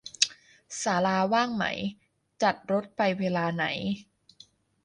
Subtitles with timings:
[0.81, 1.65] ศาลาว่างไหม
[2.41, 3.63] จัดรถไปเวลาไหน